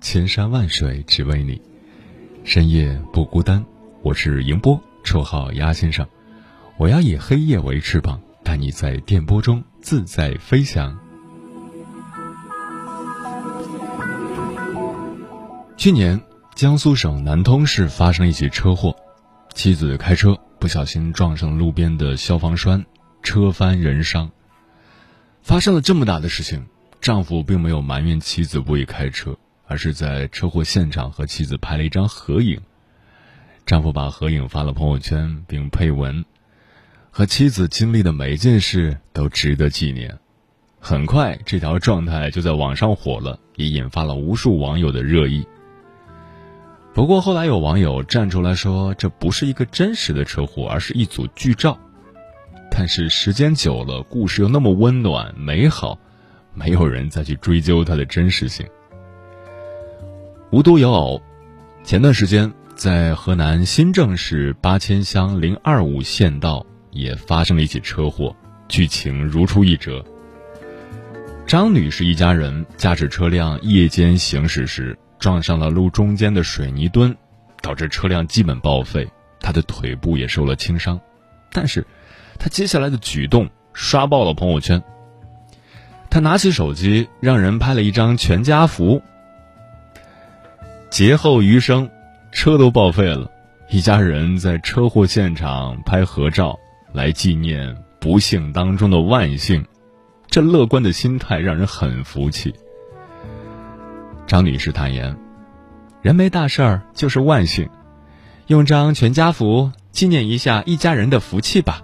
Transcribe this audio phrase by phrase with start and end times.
[0.00, 1.60] 千山万水只为你，
[2.44, 3.64] 深夜不孤单。
[4.02, 6.06] 我是迎波，绰号鸭先生。
[6.76, 10.96] 我要以黑夜为翅膀，带你在电波中自在飞翔。
[15.76, 16.20] 去年，
[16.54, 18.94] 江苏省南通市发生一起车祸，
[19.52, 22.86] 妻子开车不小心撞上路边的消防栓，
[23.22, 24.30] 车翻人伤。
[25.42, 26.66] 发生了这么大的事情，
[27.00, 29.36] 丈夫并没有埋怨妻子不会开车。
[29.68, 32.60] 而是在车祸现场和妻子拍了一张合影，
[33.66, 36.24] 丈夫把合影发了朋友圈，并配文
[37.12, 40.18] ：“和妻子经历的每一件事都值得纪念。”
[40.80, 45.46] 很快，这条状态就在网上火了，也引发了无数网友的热议。
[46.94, 51.78] 不过后来有网友站出来说，这不是一个真实的车祸，而是一组剧照。
[52.70, 55.98] 但是时间久了，故事又那么温暖美好，
[56.54, 58.66] 没有人再去追究它的真实性。
[60.50, 61.20] 无独有偶，
[61.84, 68.34] 前段时间在河南新郑市八千乡零二五县道也发生了一起车祸，
[68.66, 70.02] 剧情如出一辙。
[71.46, 77.14] 张女士一家人驾驶车辆夜间行驶时，撞上了路中间的水泥墩，
[77.60, 79.06] 导致车辆基本报废，
[79.40, 80.98] 她的腿部也受了轻伤。
[81.52, 81.86] 但是，
[82.38, 84.82] 她接下来的举动刷爆了朋友圈。
[86.08, 89.02] 她拿起手机，让人拍了一张全家福。
[90.90, 91.88] 劫后余生，
[92.32, 93.30] 车都报废了，
[93.68, 96.58] 一家人在车祸现场拍合照，
[96.92, 99.64] 来纪念不幸当中的万幸。
[100.28, 102.54] 这乐观的心态让人很服气。
[104.26, 105.16] 张女士坦言
[106.02, 107.68] ：“人没大事儿就是万幸，
[108.46, 111.82] 用张全家福纪念一下一家人的福气吧。”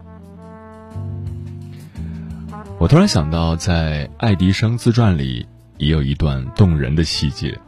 [2.79, 5.47] 我突然想到，在爱迪生自传里
[5.79, 7.59] 也有一段动人的细节。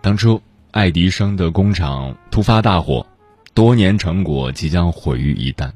[0.00, 3.04] 当初，爱迪生的工厂突发大火，
[3.52, 5.72] 多年成果即将毁于一旦。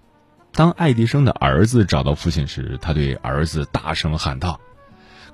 [0.53, 4.61] 当爱迪生的儿子找到父亲时，他对儿子大声喊道：“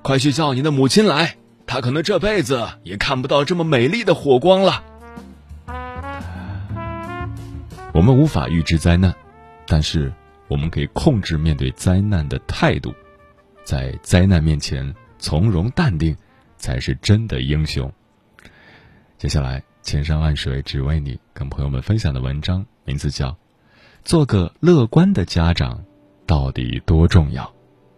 [0.01, 1.35] 快去叫你的母亲来，
[1.67, 4.83] 她可能这辈子也看不到这么美丽的火光了。”
[7.93, 9.13] 我们无法预知灾难，
[9.67, 10.11] 但是
[10.47, 12.93] 我们可以控制面对灾难的态度，
[13.63, 16.15] 在灾难面前从容淡定，
[16.57, 17.91] 才是真的英雄。
[19.19, 23.31] 接下来，千山万水只为你，跟朋友们分享的文章名字叫
[24.05, 25.83] 《做个乐观的家长
[26.25, 27.43] 到底多重要》，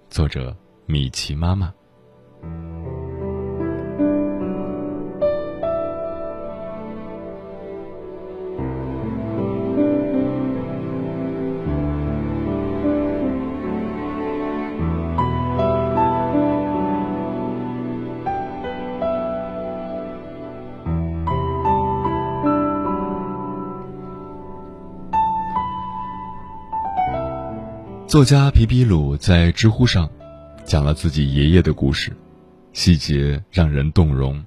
[0.09, 1.71] 作者米奇妈妈。
[28.11, 30.09] 作家皮皮鲁在知乎上
[30.65, 32.11] 讲了自己爷爷的故事，
[32.73, 34.43] 细节让人动容。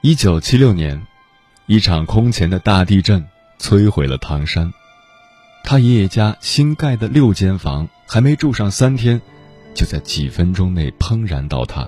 [0.00, 1.04] 一九七六年，
[1.66, 3.26] 一场空前的大地震
[3.58, 4.72] 摧毁了唐山，
[5.64, 9.20] 他爷爷家新盖的六间房还没住上三天，
[9.74, 11.84] 就在几分钟内砰然倒塌。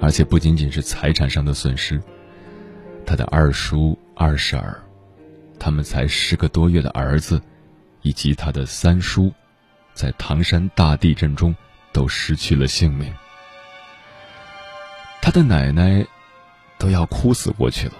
[0.00, 2.02] 而且不仅仅是财产上的损失，
[3.06, 4.82] 他的二叔、二婶儿，
[5.60, 7.40] 他们才十个多月的儿子。
[8.02, 9.32] 以及他的三叔，
[9.94, 11.54] 在唐山大地震中
[11.92, 13.12] 都失去了性命。
[15.22, 16.04] 他的奶奶
[16.78, 17.94] 都要哭死过去了。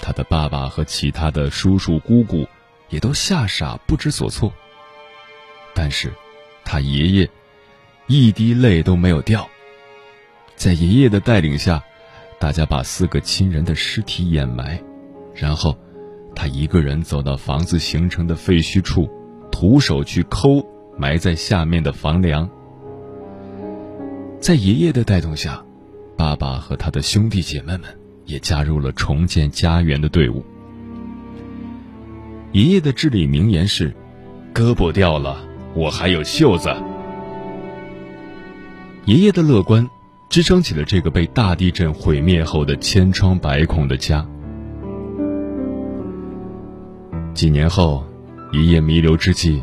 [0.00, 2.48] 他的爸爸和其他的叔叔姑姑
[2.88, 4.52] 也都吓傻不知所措。
[5.74, 6.12] 但是，
[6.64, 7.30] 他爷爷
[8.06, 9.48] 一滴泪都没有掉。
[10.56, 11.82] 在爷爷的带领下，
[12.38, 14.82] 大家把四个亲人的尸体掩埋，
[15.34, 15.78] 然后，
[16.40, 19.06] 他一个人走到房子形成的废墟处，
[19.52, 20.66] 徒手去抠
[20.96, 22.48] 埋在下面的房梁。
[24.40, 25.62] 在爷爷的带动下，
[26.16, 27.82] 爸爸和他的兄弟姐妹们
[28.24, 30.42] 也加入了重建家园的队伍。
[32.52, 33.94] 爷爷的至理名言是
[34.54, 36.74] ：“胳膊掉了，我还有袖子。”
[39.04, 39.86] 爷爷的乐观，
[40.30, 44.26] 支撑起了这个被大地震毁灭后的千疮百孔的家。
[47.32, 48.04] 几年后，
[48.52, 49.62] 一夜弥留之际，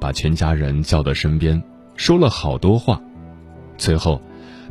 [0.00, 1.62] 把全家人叫到身边，
[1.96, 3.00] 说了好多话。
[3.76, 4.20] 最后，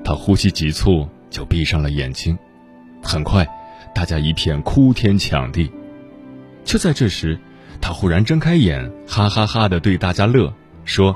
[0.04, 2.38] 他呼吸急促，就闭上了眼睛。
[3.04, 3.48] 很快，
[3.94, 5.72] 大家一片哭天抢地。
[6.64, 7.38] 就在这时，
[7.80, 10.54] 他忽然睁开眼，哈哈哈的对大家乐，
[10.84, 11.16] 说：“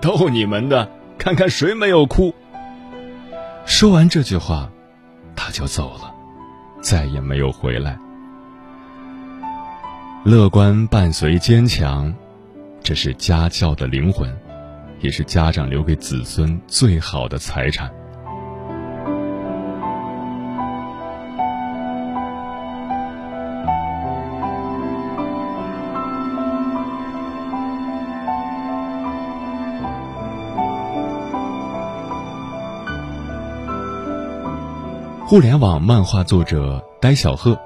[0.00, 2.34] 逗你们的，看看谁没有哭。”
[3.66, 4.70] 说完这句话，
[5.36, 6.14] 他就走了，
[6.80, 7.98] 再也没有回来。
[10.24, 12.12] 乐观伴随坚强，
[12.82, 14.28] 这是家教的灵魂，
[15.00, 17.90] 也是家长留给子孙最好的财产。
[35.26, 37.58] 互联网漫画作者呆小贺，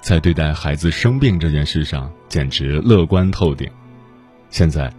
[0.00, 3.70] 在对待孩子生病这件事上简直乐观透顶。
[4.48, 4.92] 现在，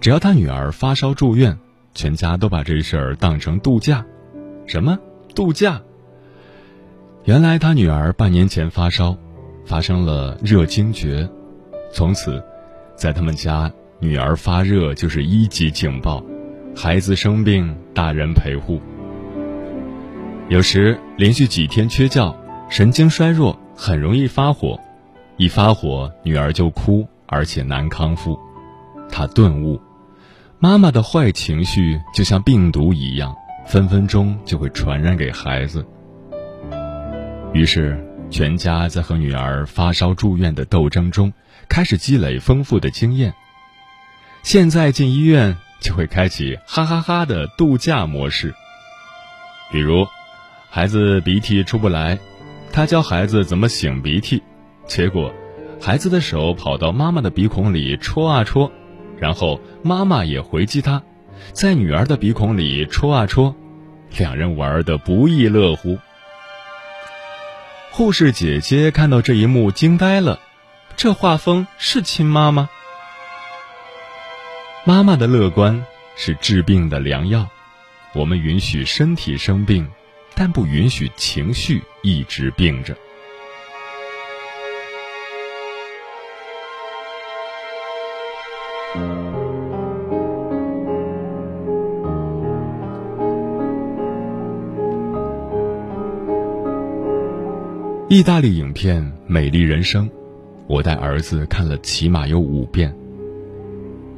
[0.00, 1.58] 只要他女儿发烧住院，
[1.94, 4.04] 全家都把这事儿当成度假。
[4.66, 4.98] 什么
[5.34, 5.80] 度假？
[7.24, 9.16] 原来他女儿半年前发烧，
[9.66, 11.28] 发生了热惊厥，
[11.92, 12.42] 从此，
[12.96, 16.24] 在他们家，女儿发热就是一级警报，
[16.76, 18.80] 孩子生病，大人陪护。
[20.48, 22.34] 有时连续几天缺觉，
[22.68, 24.80] 神经衰弱，很容易发火，
[25.36, 28.38] 一发火女儿就哭，而且难康复。
[29.10, 29.80] 他顿悟，
[30.58, 33.34] 妈妈的坏情绪就像病毒一样，
[33.66, 35.86] 分分钟就会传染给孩子。
[37.52, 41.32] 于是，全家在和女儿发烧住院的斗争中，
[41.68, 43.34] 开始积累丰富的经验。
[44.42, 48.54] 现在进医院就会开启哈哈哈的度假模式，
[49.70, 50.06] 比如。
[50.70, 52.18] 孩子鼻涕出不来，
[52.74, 54.42] 他教孩子怎么擤鼻涕，
[54.88, 55.32] 结果，
[55.80, 58.68] 孩子的手跑到妈妈的鼻孔里戳啊戳，
[59.16, 61.00] 然后妈妈也回击他，
[61.52, 63.54] 在女儿的鼻孔里戳啊戳，
[64.18, 65.96] 两人玩的不亦乐乎。
[67.92, 70.40] 护士姐姐看到这一幕惊呆了，
[70.96, 72.68] 这画风是亲妈吗？
[74.82, 75.86] 妈妈的乐观
[76.16, 77.46] 是治病的良药，
[78.14, 79.88] 我们允许身体生病。
[80.34, 82.96] 但不允许情绪一直病着。
[98.08, 100.08] 意大利影片《美丽人生》，
[100.68, 102.94] 我带儿子看了起码有五遍。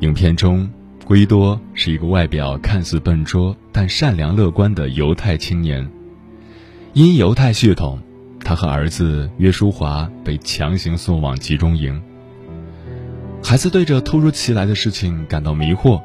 [0.01, 0.69] 影片中，
[1.07, 5.89] 圭多是一个外表看似笨拙但善良乐观的犹太青年。
[6.97, 7.99] 因犹太血统，
[8.41, 12.03] 他和儿子约书华被强行送往集中营。
[13.45, 16.01] 孩子对这突如其来的事情感到迷惑，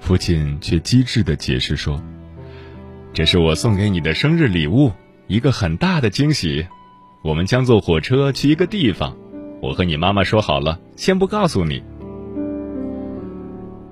[0.00, 2.02] 父亲却机智地解释说
[3.12, 4.90] ：“这是我送给你的生日礼物，
[5.26, 6.66] 一个很大的惊喜。
[7.22, 9.14] 我们将坐火车去一个地方，
[9.60, 11.82] 我和你妈妈说好了，先不告诉你。”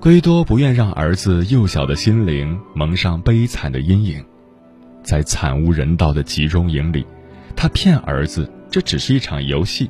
[0.01, 4.25] 圭多不愿让儿子幼小的心灵蒙上悲惨的阴影。
[5.03, 7.05] 在惨无人道的集中营里，
[7.55, 9.89] 他骗儿子这只是一场游戏，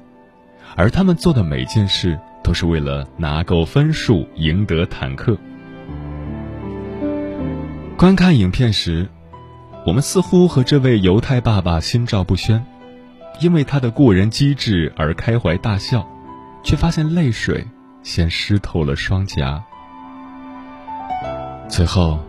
[0.76, 5.38] 而他们做的每件事都是为了拿够分数，赢得坦克。
[7.98, 9.08] 观看影片时，
[9.86, 12.66] 我们似乎和这位犹太爸爸心照不宣，
[13.40, 16.08] 因为他的过人机智而开怀大笑，
[16.64, 17.68] 却发现泪水
[18.02, 19.64] 先湿透了双颊。
[21.70, 22.20] 最后。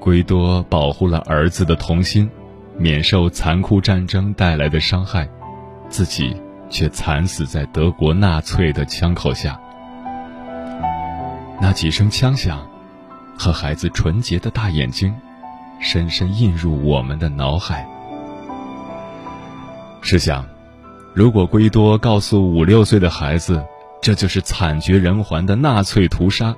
[0.00, 2.30] 圭多保护了儿子的童心，
[2.76, 5.28] 免受残酷战争带来的伤害，
[5.88, 6.34] 自己
[6.70, 9.58] 却惨死在德国纳粹的枪口下。
[11.60, 12.64] 那几声枪响，
[13.36, 15.12] 和孩子纯洁的大眼睛，
[15.80, 17.86] 深深印入我们的脑海。
[20.00, 20.46] 试想，
[21.12, 23.62] 如果圭多告诉五六岁的孩子，
[24.00, 26.54] 这就是惨绝人寰的纳粹屠杀，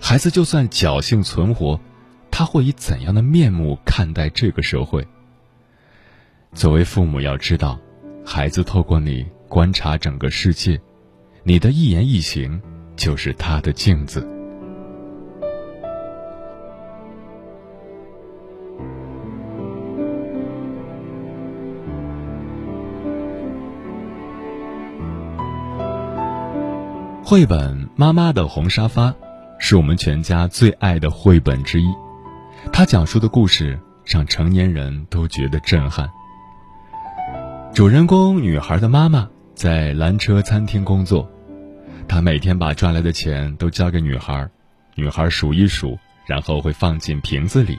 [0.00, 1.78] 孩子就算侥幸存活。
[2.38, 5.08] 他会以怎样的面目看待这个社会？
[6.52, 7.80] 作为父母，要知道，
[8.26, 10.78] 孩子透过你观察整个世界，
[11.44, 12.60] 你的一言一行
[12.94, 14.20] 就是他的镜子。
[27.24, 29.08] 绘本《妈妈的红沙发》
[29.58, 31.86] 是我们全家最爱的绘本之一，
[32.72, 36.08] 他讲述的故事让成年人都觉得震撼。
[37.74, 41.30] 主人公女孩的妈妈在蓝车餐厅工作，
[42.06, 44.48] 她每天把赚来的钱都交给女孩，
[44.94, 47.78] 女孩数一数，然后会放进瓶子里。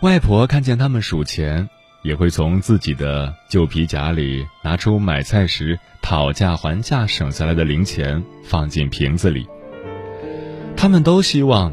[0.00, 1.68] 外婆看见他们数钱。
[2.02, 9.46] 也会从自己的旧皮夹里拿出买菜时讨价还价省下来的零钱，放进瓶子里。
[10.76, 11.72] 他们都希望，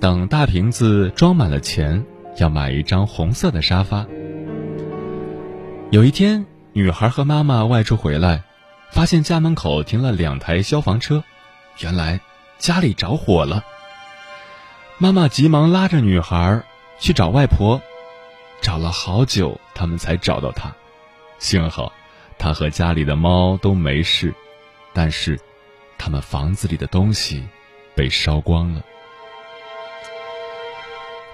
[0.00, 2.04] 等大瓶子装满了钱，
[2.38, 4.06] 要买一张红色的沙发。
[5.90, 8.42] 有一天，女孩和妈妈外出回来，
[8.92, 11.24] 发现家门口停了两台消防车，
[11.80, 12.20] 原来
[12.58, 13.64] 家里着火了。
[14.98, 16.62] 妈妈急忙拉着女孩
[16.98, 17.80] 去找外婆。
[18.60, 20.74] 找了好久，他们才找到她。
[21.38, 21.92] 幸好，
[22.38, 24.34] 他和家里的猫都没事，
[24.92, 25.38] 但是，
[25.98, 27.44] 他们房子里的东西
[27.94, 28.82] 被烧光了。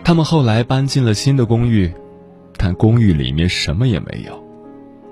[0.04, 1.92] 他们后来搬进了新的公寓，
[2.56, 4.42] 但公寓里面什么也没有。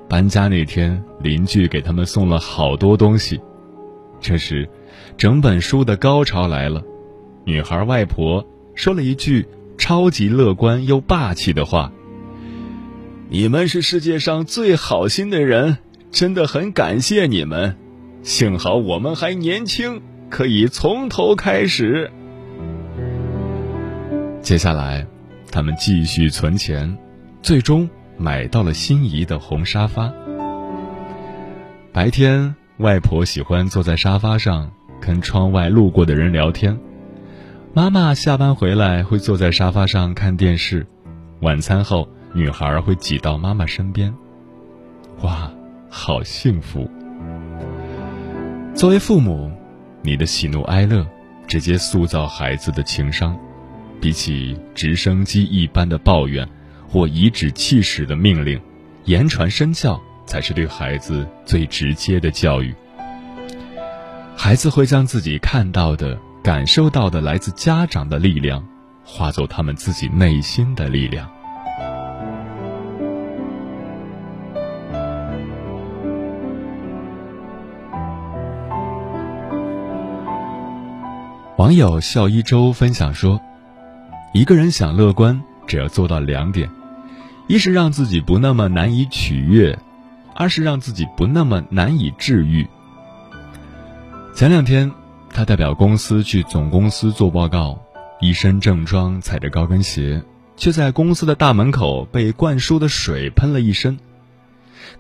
[0.09, 3.41] 搬家那天，邻居给他们送了好多东西。
[4.21, 4.69] 这时，
[5.17, 6.83] 整本书的高潮来了。
[7.45, 8.45] 女孩外婆
[8.75, 9.47] 说了一句
[9.79, 11.93] 超级乐观又霸气的话。
[13.29, 15.79] 你们是世界上最好心的人，
[16.11, 17.77] 真的很感谢你们。
[18.23, 22.11] 幸好我们还年轻，可以从头开始。
[24.43, 25.07] 接下来，
[25.53, 26.97] 他们继续存钱，
[27.43, 30.13] 最终买到了心仪的红沙发。
[31.93, 34.71] 白天，外婆喜欢坐在沙发上
[35.01, 36.79] 跟窗外路过的人聊天，
[37.75, 40.87] 妈妈下班回来会坐在沙发上看电视，
[41.41, 42.09] 晚餐后。
[42.33, 44.15] 女孩会挤到妈妈身边，
[45.23, 45.51] 哇，
[45.89, 46.89] 好幸福！
[48.73, 49.51] 作为父母，
[50.01, 51.05] 你的喜怒哀乐
[51.49, 53.37] 直接塑造孩子的情商，
[54.01, 56.49] 比起直升机一般的抱怨
[56.89, 58.61] 或颐指气使的命令，
[59.05, 62.75] 言传身教才是对孩子最直接的教育。
[64.37, 68.67] 孩子会将自己看到的、感受到的来自家长的力量，
[69.05, 71.31] 化作他们自己内心的力量。
[81.59, 83.39] 网友笑一周分享说
[84.33, 86.71] ：“一个人想乐观，只要做到两点：
[87.49, 89.77] 一是让自己不那么难以取悦，
[90.37, 92.65] 二是让自己不那么难以治愈。”
[94.33, 94.91] 前两天，
[95.31, 97.77] 他代表公司去总公司做报告，
[98.21, 100.23] 一身正装，踩着高跟鞋，
[100.57, 103.99] 却在公司的大门口被灌输的水喷了一身。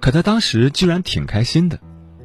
[0.01, 1.79] 可他当时居然挺开心的，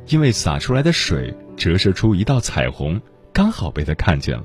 [0.08, 3.00] 因为洒出来的水折射出一道彩虹。
[3.32, 4.44] 刚好被他看见了。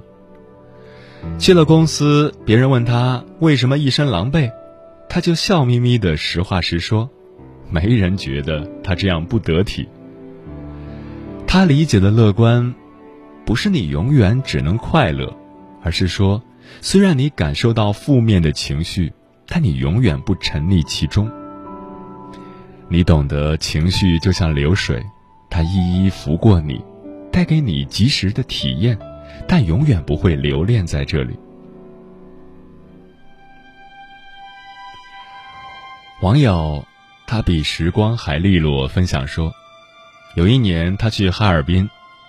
[1.39, 4.50] 去了公司，别人问他为什么一身狼狈，
[5.09, 7.09] 他就笑眯眯的实话实说，
[7.71, 9.89] 没人觉得他这样不得体。
[11.47, 12.75] 他理解的乐观，
[13.45, 15.35] 不是你永远只能快乐，
[15.83, 16.43] 而是说，
[16.81, 19.12] 虽然你感受到负面的情绪，
[19.47, 21.31] 但你永远不沉溺其中。
[22.89, 25.03] 你懂得情绪就像流水，
[25.49, 26.81] 它一一拂过你。
[27.33, 28.99] 带给你及时的体验，
[29.47, 31.37] 但永远不会留恋在这里。
[36.23, 36.85] 网友
[37.26, 39.52] 他比时光还利落分享说，
[40.35, 41.88] 有一年他去哈尔滨，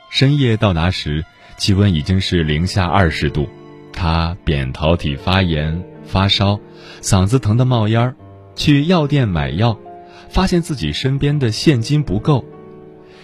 [0.09, 1.25] 深夜到达时，
[1.57, 3.49] 气温已经是零下二十度，
[3.91, 6.59] 他扁桃体发炎、发烧，
[7.01, 8.15] 嗓子疼得冒烟儿，
[8.55, 9.77] 去药店买药，
[10.29, 12.45] 发现自己身边的现金不够。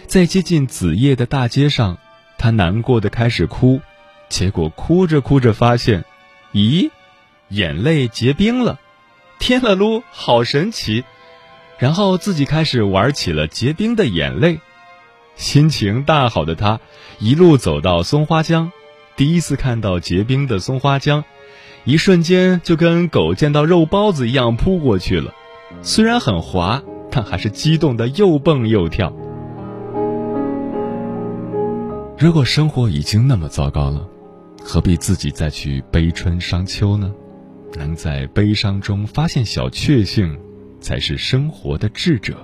[0.05, 1.97] 在接近子夜的大街上，
[2.37, 3.81] 他难过的开始哭，
[4.29, 6.05] 结果哭着哭着发现，
[6.53, 6.89] 咦，
[7.49, 8.79] 眼泪结冰了，
[9.39, 11.03] 天了噜，好神奇！
[11.79, 14.59] 然后自己开始玩起了结冰的眼泪，
[15.35, 16.79] 心情大好的他，
[17.19, 18.71] 一路走到松花江，
[19.15, 21.23] 第一次看到结冰的松花江，
[21.83, 25.33] 一瞬间就跟狗见到肉包子一样扑过去了，
[25.81, 29.13] 虽然很滑，但还是激动的又蹦又跳。
[32.19, 34.09] 如果生活已经那么糟糕了，
[34.63, 37.13] 何必自己再去悲春伤秋呢？
[37.75, 40.35] 能在悲伤中发现小确幸，
[40.81, 42.35] 才是生活的智者。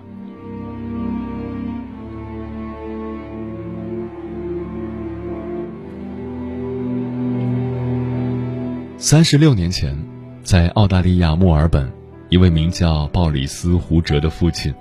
[9.00, 9.98] 三十六年前，
[10.44, 11.92] 在澳大利亚墨尔本，
[12.30, 14.72] 一位名叫鲍里斯·胡哲的父亲，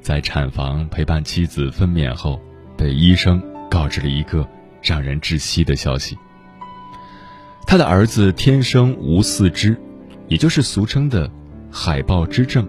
[0.00, 2.40] 在产房陪伴妻子分娩后，
[2.76, 4.46] 被医生告知了一个
[4.82, 6.18] 让人窒息的消息：
[7.66, 9.80] 他的儿子天生无四肢，
[10.28, 11.30] 也就是俗称的
[11.72, 12.68] “海豹之症”，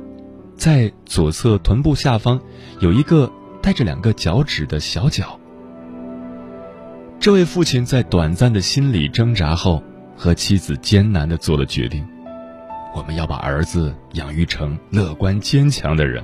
[0.56, 2.40] 在左侧臀部下方
[2.80, 3.30] 有一个
[3.62, 5.38] 带着两个脚趾的小脚。
[7.20, 9.84] 这位父亲在短暂的心理挣扎后。
[10.14, 12.08] 和妻子艰难的做了决定，
[12.94, 16.24] 我们要把儿子养育成乐观坚强的人。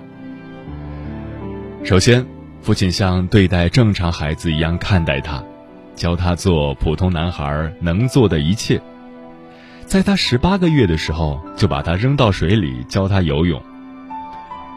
[1.84, 2.24] 首先，
[2.68, 5.42] 父亲像对待正常孩子一样看待他，
[5.96, 8.82] 教他做普通男孩能做的一切。
[9.86, 13.64] 在他十八个月的时候，就把他扔到水里教他游泳。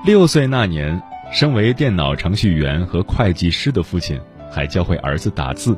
[0.05, 4.21] 六岁那年，身为电脑程序员和会计师的父亲，
[4.53, 5.77] 还教会儿子打字。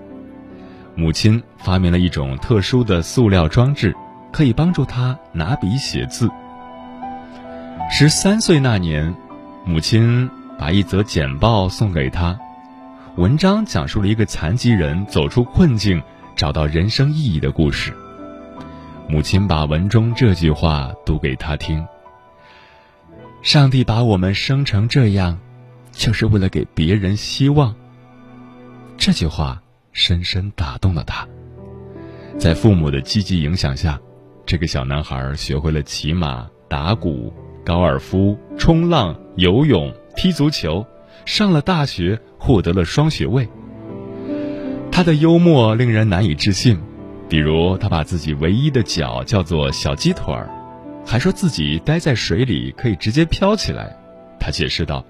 [0.95, 3.97] 母亲发明了一种特殊的塑料装置，
[4.31, 6.29] 可以帮助他拿笔写字。
[7.91, 9.15] 十三岁那年，
[9.65, 10.29] 母亲
[10.63, 12.39] 把一则简报送给他，
[13.17, 16.01] 文章讲述了一个残疾人走出困境、
[16.37, 17.93] 找到人生意义的故事。
[19.09, 21.85] 母亲把文中这句话读给他听
[23.43, 25.37] ：“上帝把我们生成这样，
[25.91, 27.75] 就是为了给别人希望。”
[28.97, 29.61] 这句话。
[29.91, 31.27] 深深打动了他，
[32.39, 34.01] 在父母的积极影响下，
[34.47, 37.31] 这个小男孩学会了骑马、打鼓、
[37.63, 40.87] 高尔夫、冲浪、游泳、踢足球，
[41.25, 43.49] 上了大学，获得了双学位。
[44.91, 46.79] 他的幽默令人难以置信，
[47.29, 50.49] 比如他把自己唯一的脚叫做“小鸡腿儿”，
[51.07, 53.97] 还说自己待在水里可以直接飘起来。
[54.39, 55.05] 他解释道：“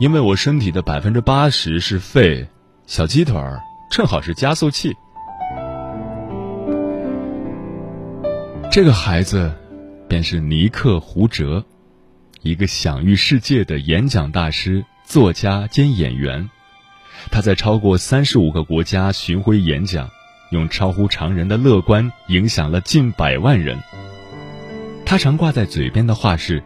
[0.00, 2.46] 因为我身体的百分之八十是肺，
[2.86, 4.92] 小鸡腿儿。”正好是加速器。
[8.72, 9.52] 这个孩子，
[10.08, 11.64] 便是尼克·胡哲，
[12.44, 16.50] 一个享誉世界的演讲大师、作家兼演员。
[17.30, 20.10] 他在超过三十五个国家巡回演讲，
[20.50, 23.78] 用超乎常人的乐观影响了近百万人。
[25.06, 26.62] 他常挂在嘴边的话是：“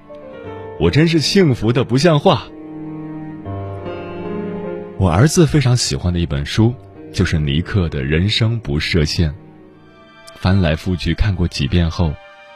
[0.81, 2.49] 我真是幸福的不像话。”
[4.99, 6.75] 我儿子非常喜欢的一本书。
[7.11, 9.35] 就是尼克的人生不设限。
[10.35, 12.13] 翻来覆去看过几遍后，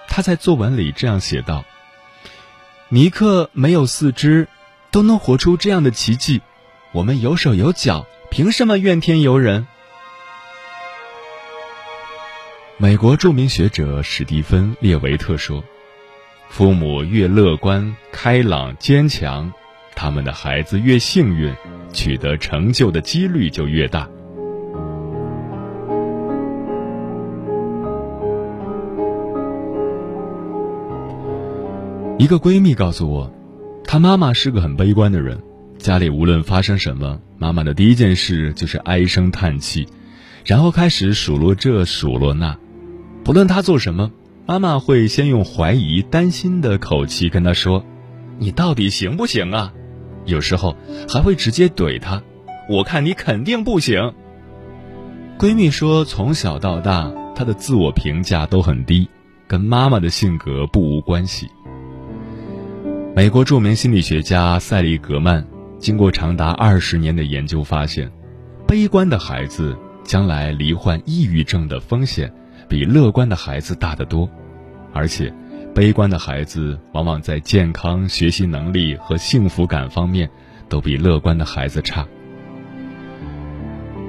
[0.09, 1.65] 他在作文里这样写道
[2.95, 4.49] ：“尼克没有四肢，
[4.91, 6.43] 都能活出这样的奇迹，
[6.93, 9.67] 我们有手有脚，凭什么怨天尤人？”
[12.77, 15.65] 美国著名学者史蒂芬·列维特说
[16.51, 19.51] ：“父母越乐观、开朗、坚强，
[19.95, 21.51] 他们的孩子越幸运，
[21.95, 24.07] 取得成就的几率就越大。”
[32.23, 33.35] 一个闺蜜告诉我，
[33.83, 35.43] 她妈妈是个很悲观的人，
[35.77, 39.89] 家里无论发生什么，妈妈的第一件事就是唉声叹气，
[40.45, 42.57] 然后开始数落这数落那。
[43.25, 44.13] 不论她做什么，
[44.47, 47.85] 妈妈会先用怀疑、担心的口气跟她说
[48.39, 49.73] ：“你到底行不行啊？”
[50.25, 50.77] 有时候
[51.09, 52.23] 还会直接怼她
[52.71, 54.15] ：“我看你肯定不行。”
[55.41, 59.09] 闺蜜说，从小到大，她的自我评价都很低，
[59.49, 61.49] 跟妈妈的性格不无关系。
[63.15, 65.47] 美国著名心理学家塞利格曼
[65.79, 68.11] 经过长达二十年的研究发现，
[68.67, 72.33] 悲观的孩子将来罹患抑郁症的风险
[72.71, 74.27] 比乐观的孩子大得多，
[74.95, 75.31] 而且，
[75.75, 80.31] 悲观的孩子往往在健康、学习能力和幸福感方面
[80.71, 82.09] 都比乐观的孩子差。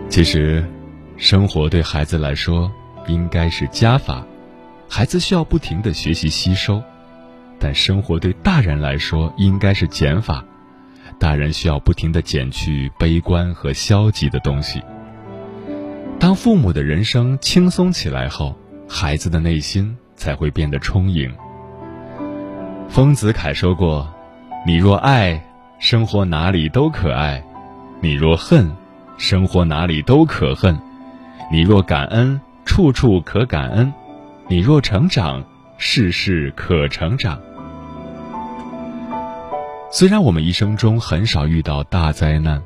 [0.08, 0.66] 其实，
[1.18, 2.72] 生活对孩子来说
[3.08, 4.26] 应该是加法，
[4.88, 6.82] 孩子需要不停的学习吸收。
[7.64, 10.44] 但生活对大人来说应该是减法，
[11.18, 14.84] 大人需要不停的减去悲观和消极的东西。
[16.20, 18.54] 当父母的人生轻松起来后，
[18.90, 21.34] 孩子的内心才会变得充盈。
[22.90, 24.14] 丰子恺说过
[24.68, 25.42] ：“你若爱，
[25.80, 27.42] 生活哪里都可爱；
[28.02, 28.70] 你若恨，
[29.18, 30.76] 生活哪里都可恨；
[31.50, 33.90] 你若感恩，处处可感恩；
[34.50, 35.42] 你若成长，
[35.78, 37.40] 事事可成长。”
[39.96, 42.64] 虽然我们一生中很少遇到大灾难，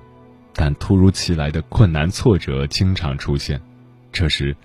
[0.54, 3.62] 但突如其来的困难挫折经常出现，
[4.14, 4.56] 这时，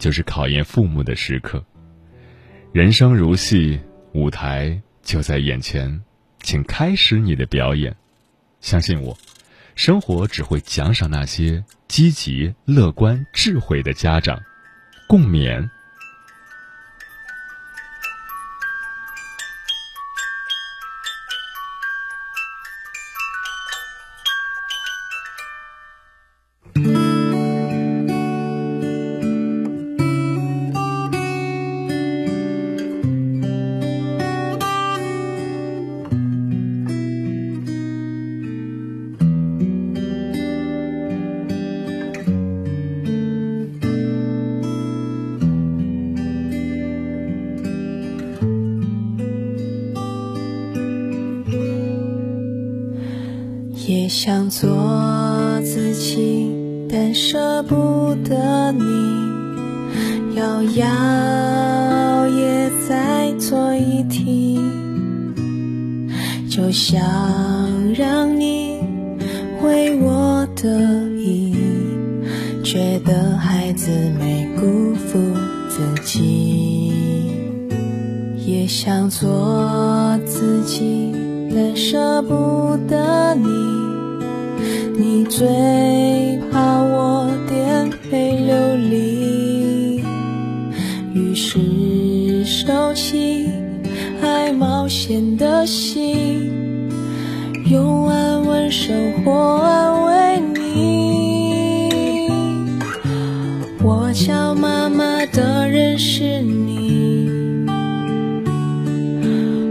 [0.00, 1.64] 就是考验父母的时刻。
[2.72, 3.78] 人生如戏，
[4.14, 6.02] 舞台就在眼前，
[6.40, 7.94] 请开始你的表演。
[8.60, 9.16] 相信我，
[9.76, 14.42] 生活只会奖赏那些积极、乐观、智慧的家长。
[15.06, 15.70] 共勉。
[56.90, 58.82] 但舍不得你，
[60.36, 64.58] 摇摇也在做一题，
[66.48, 66.98] 就想
[67.94, 68.80] 让你
[69.62, 70.68] 为我得
[71.16, 71.54] 意，
[72.64, 75.18] 觉得孩子没辜负
[75.68, 76.90] 自己，
[78.46, 81.12] 也想做自己，
[81.54, 83.87] 但舍不得你。
[85.00, 85.46] 你最
[86.50, 90.02] 怕我颠沛流离，
[91.14, 93.48] 于是收起
[94.20, 96.50] 爱冒险的心，
[97.70, 99.32] 用安稳生活
[99.62, 102.28] 安慰你。
[103.80, 107.30] 我叫妈妈的人是你，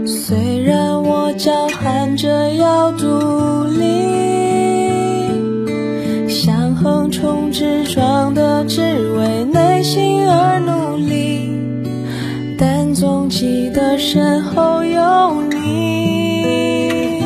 [0.06, 3.57] 虽然我叫喊着要独
[7.58, 8.80] 横冲直撞的，只
[9.12, 11.50] 为内心而努力，
[12.56, 17.20] 但总记得身后有你。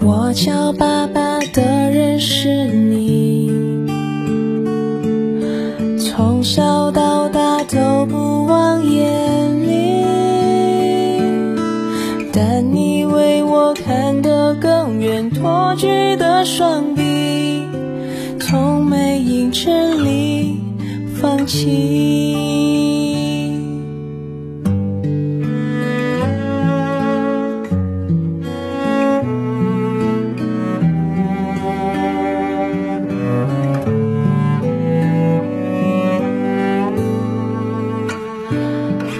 [0.00, 3.50] 我叫爸爸的人是你，
[5.98, 10.04] 从小到大都不忘眼里，
[12.32, 16.95] 但你为我看得更远，托举的双臂。
[18.48, 20.60] 从没因真理
[21.16, 22.36] 放弃。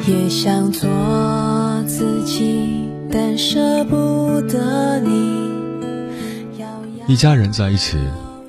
[0.06, 0.88] 也想做
[1.88, 5.50] 自己，但舍不得你。
[7.08, 7.96] 一家人在一起。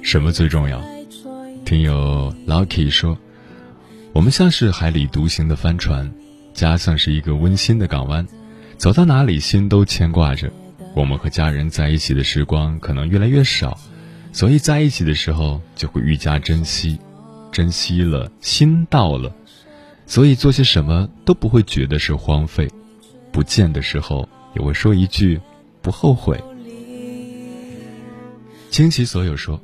[0.07, 0.81] 什么最重要？
[1.65, 3.17] 听友 Lucky 说
[4.15, 6.09] ：“我们像是海里独行的帆船，
[6.53, 8.25] 家像是一个温馨的港湾，
[8.77, 10.49] 走到哪里心都牵挂着。
[10.95, 13.77] 我们和家人在一起的时光可能越来越少，
[14.31, 16.97] 所以在一起的时候就会愈加珍惜，
[17.51, 19.35] 珍惜了，心到了，
[20.05, 22.71] 所以做些什么都不会觉得是荒废。
[23.33, 25.37] 不见的时候也会说一句
[25.81, 26.41] 不后悔。”
[28.71, 29.61] 倾其所有说。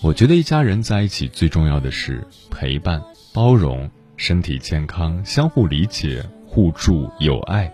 [0.00, 7.72] 我觉得一家人在一起最重要的是陪伴、包容、身体健康、相互理解、互助、友爱，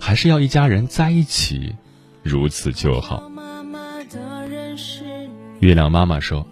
[0.00, 1.76] 还是要一家人在一起，
[2.24, 3.22] 如此就好。
[5.60, 6.44] 月亮妈妈说：“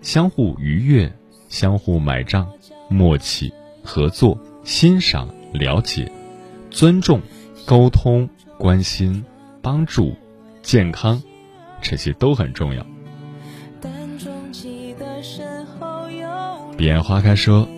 [0.00, 1.12] 相互愉悦，
[1.50, 2.50] 相互买账，
[2.88, 3.52] 默契、
[3.84, 6.10] 合作、欣赏、了解、
[6.70, 7.20] 尊重、
[7.66, 9.22] 沟通、关心、
[9.60, 10.16] 帮助、
[10.62, 11.22] 健康，
[11.82, 12.86] 这些都很重要。”
[16.78, 17.68] 彼岸花开说：“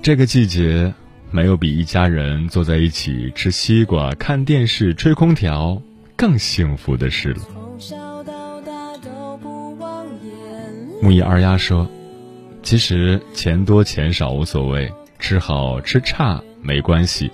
[0.00, 0.94] 这个季节，
[1.32, 5.82] 没有比一家人坐在一起吃西瓜、看电视、吹空调
[6.14, 7.42] 更幸福的事了。”
[11.02, 11.90] 木易二丫说
[12.62, 17.28] ：“其实钱多钱少无所谓，吃好吃差没关系，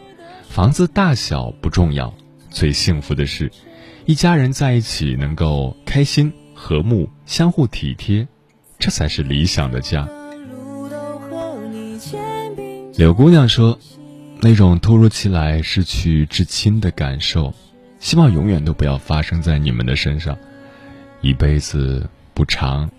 [0.48, 2.10] 房子大小不重要，
[2.48, 3.52] 最幸福的是，
[4.06, 8.26] 一家人在一起能够开心、和睦、相互体贴，
[8.78, 10.08] 这才是理想的家。”
[13.00, 13.78] 柳姑娘说
[14.42, 17.54] ：“那种突如其来失去至亲的感受，
[17.98, 20.36] 希望永远都不要发生在你们的身上。
[21.22, 22.90] 一辈子不长，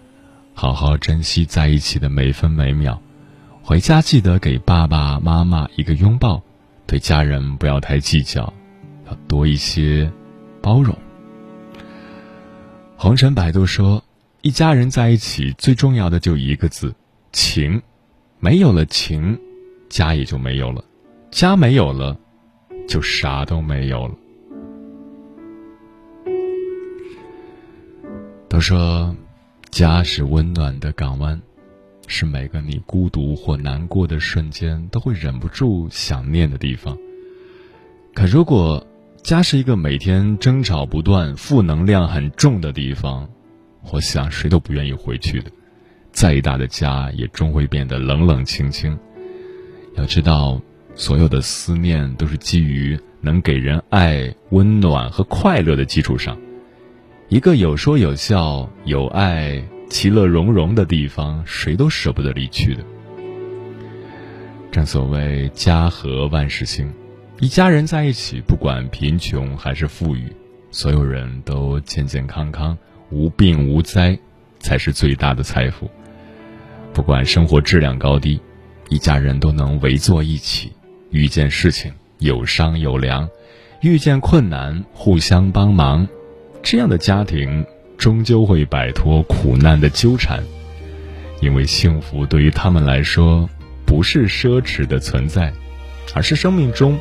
[0.56, 3.00] 好好珍惜在一起的每分每秒。
[3.62, 6.42] 回家记得给爸爸妈妈一个拥抱。
[6.88, 8.52] 对家人不要太计较，
[9.06, 10.12] 要多一些
[10.64, 10.98] 包容。”
[12.98, 14.04] 红尘百度说
[14.42, 16.96] ：“一家人在一起最重要的就一个字，
[17.32, 17.84] 情。
[18.40, 19.40] 没有了情。”
[19.92, 20.82] 家也就没有了
[21.32, 22.18] 家没有了
[22.88, 24.16] 就啥都没有了。
[28.48, 29.14] 都说
[29.70, 31.40] 家是温暖的港湾
[32.08, 36.98] 是每个你孤独或难过的瞬间都会忍不住想念的地方。
[38.14, 38.86] 可如果
[39.24, 43.30] 家是一个每天争吵不断负能量很重的地方
[43.92, 45.52] 我想谁都不愿意回去的。
[46.14, 48.98] 再大的家也终会变得冷冷清清。
[49.96, 50.62] 要知道，
[50.96, 56.38] 所有的思念都是基于能给人爱、温暖和快乐的基础上。
[57.30, 62.84] 一个有说有笑、有爱、其乐融融的地方，谁都舍不得离去的。
[64.72, 66.92] 正所谓家和万事兴，
[67.40, 70.32] 一家人在一起，不管贫穷还是富裕，
[70.72, 72.78] 所有人都健健康康、
[73.10, 74.18] 无病无灾，
[74.60, 75.90] 才是最大的财富。
[76.94, 78.40] 不管生活质量高低，
[78.92, 80.74] 一家人都能围坐一起，
[81.12, 83.30] 遇见事情有商有量，
[83.82, 86.06] 遇见困难互相帮忙。
[86.62, 87.66] 这样的家庭
[87.98, 90.44] 终究会摆脱苦难的纠缠，
[91.42, 93.50] 因为幸福对于他们来说
[93.86, 95.54] 不是奢侈的存在，
[96.14, 97.00] 而是生命中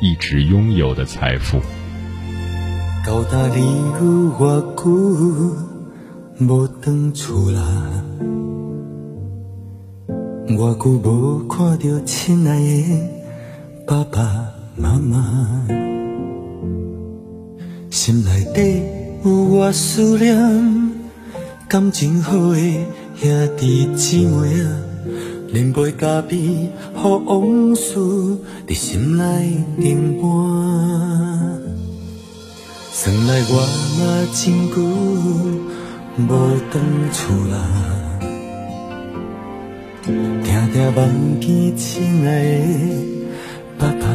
[0.00, 1.60] 一直拥有的财富。
[3.04, 3.60] 到达你
[4.00, 4.86] 有我久
[6.40, 8.04] 无回厝啦，
[10.46, 13.08] 我久无看到亲爱的
[13.86, 15.66] 爸爸妈妈。
[17.90, 18.82] 心内底
[19.24, 20.92] 有我思念，
[21.66, 22.58] 感情好的
[23.16, 24.68] 兄弟姊妹啊，
[25.54, 26.70] 饮杯咖啡，予
[27.24, 27.98] 往事
[28.66, 30.30] 伫心内停伴。
[32.92, 33.54] 算来我
[33.98, 34.76] 嘛真久
[36.18, 36.80] 无回
[37.12, 38.13] 厝啦，
[40.06, 40.12] 常
[40.74, 42.76] 常梦见亲爱的
[43.78, 44.06] 爸爸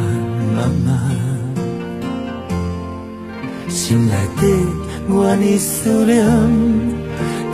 [0.54, 0.88] 妈妈。
[3.68, 4.46] 心内底
[5.08, 6.24] 我呢思念，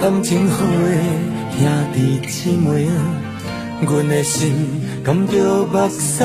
[0.02, 0.68] 感情好的
[1.56, 2.92] 兄弟姊妹啊，
[3.80, 4.52] 阮的心
[5.02, 6.22] 甘着目屎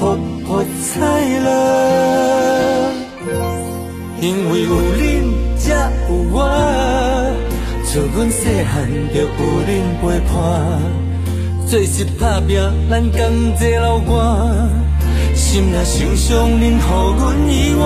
[0.00, 0.98] 扑扑彩
[1.38, 1.46] 啦。
[4.20, 5.00] 因为有恁
[5.56, 6.50] 才有我，
[7.84, 9.26] 像阮细汉就有
[9.68, 10.34] 恁陪伴，
[11.72, 14.68] 做事打拼咱同齐流汗，
[15.34, 16.80] 心若受伤恁予
[17.16, 17.82] 阮意外。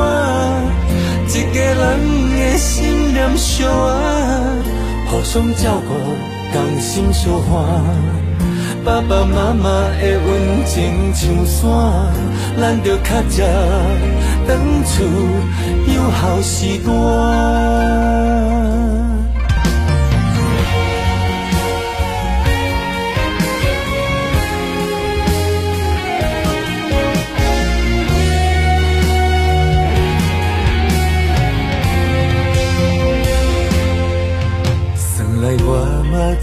[1.28, 1.78] 一家人
[2.32, 3.94] 的心念相爱，
[5.08, 5.94] 互相照顾，
[6.52, 7.54] 同心相伴。
[8.84, 9.70] 爸爸妈妈
[10.00, 11.62] 的温情像山，
[12.60, 13.44] 咱着较早
[14.48, 15.04] 返厝，
[15.94, 18.15] 有好时段。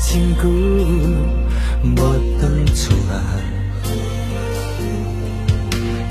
[0.05, 0.41] 真久
[1.83, 2.41] 无回
[2.75, 3.11] 厝啊，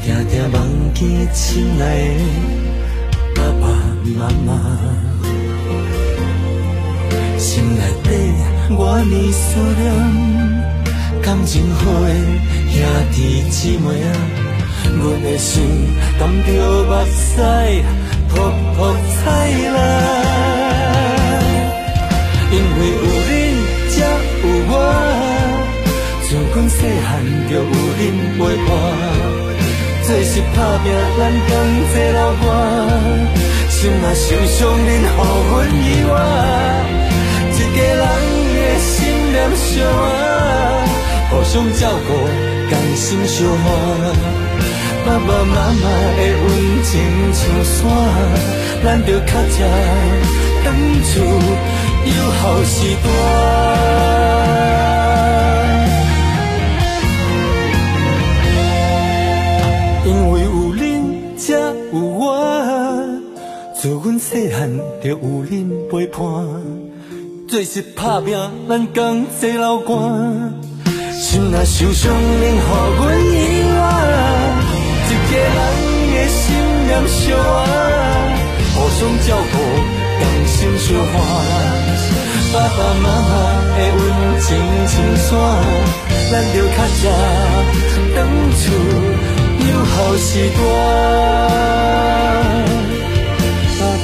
[0.05, 0.55] 常常梦
[0.93, 1.01] 见
[1.33, 1.41] 亲
[1.79, 1.83] 爱
[3.35, 3.65] 的爸爸
[4.19, 4.49] 妈妈，
[7.39, 8.07] 心内底
[8.71, 9.41] 我呢思
[9.79, 9.85] 念，
[11.23, 12.09] 感情好的
[12.73, 12.75] 兄
[13.13, 13.17] 弟
[13.51, 14.11] 姊妹啊，
[14.99, 15.53] 阮的心
[16.19, 16.49] 甘着
[16.89, 17.31] 目屎
[18.29, 18.31] 扑
[18.75, 18.79] 扑
[19.23, 19.23] 彩
[19.71, 19.79] 啦，
[22.51, 23.12] 因为有
[26.83, 28.03] 细汉就有恁
[28.37, 28.69] 陪伴，
[30.03, 30.85] 做事打拼
[31.17, 31.51] 咱同
[31.93, 32.45] 齐流汗，
[33.71, 35.15] 心若受伤恁予
[35.49, 36.13] 阮意外，
[37.55, 38.03] 一家人
[38.57, 38.91] 的心
[39.31, 39.71] 念相
[40.03, 40.11] 爱，
[41.31, 42.11] 互相照顾，
[42.69, 43.65] 甘心相伴。
[45.07, 45.85] 爸爸妈妈
[46.19, 46.91] 的温情
[47.33, 47.79] 像山，
[48.83, 49.57] 咱着较早
[50.65, 50.67] 返
[51.05, 51.23] 厝，
[52.07, 54.32] 有好时段。
[63.83, 64.71] 自阮细汉
[65.03, 66.23] 就有恁陪伴，
[67.49, 70.55] 做事打拼，咱同齐流汗。
[71.11, 72.63] 心若受伤，恁予
[72.97, 73.35] 阮意
[73.75, 73.83] 外，
[75.09, 75.61] 一家人
[76.15, 76.55] 的心
[76.87, 77.59] 念相爱，
[78.73, 79.55] 互相照顾，
[80.21, 81.13] 同心相伴。
[82.53, 83.35] 爸爸妈妈
[83.67, 84.01] 的温
[84.39, 84.47] 情
[84.87, 85.29] 像伞，
[86.31, 87.05] 咱着较早
[88.15, 88.17] 返
[88.55, 88.63] 厝，
[89.59, 90.63] 有好时段。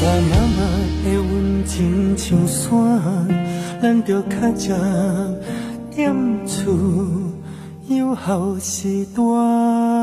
[0.00, 0.58] 爸爸妈妈
[1.04, 2.70] 的温情像山，
[3.82, 4.74] 咱着较早
[5.92, 6.72] 踮厝
[7.88, 9.97] 有好时段。